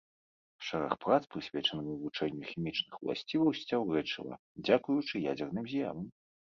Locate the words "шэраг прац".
0.69-1.19